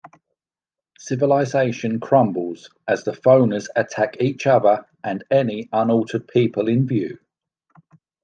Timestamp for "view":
6.87-7.19